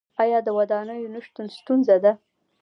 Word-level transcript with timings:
آیا 0.21 0.39
د 0.43 0.47
ودانیو 0.57 1.11
نشتون 1.15 1.47
ستونزه 1.57 1.95
ده؟ 2.03 2.11